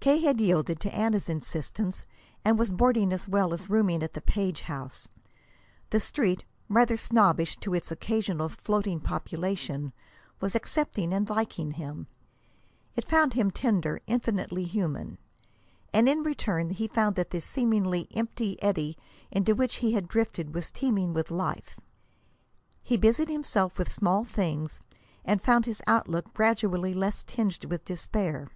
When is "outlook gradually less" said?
25.86-27.22